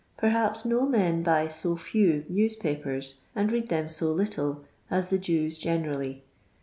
[0.17, 5.59] Perhaps no men buy so few newspapers, and read them so little, as the Jews
[5.59, 6.23] generally.